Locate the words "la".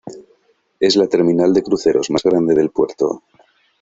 0.95-1.05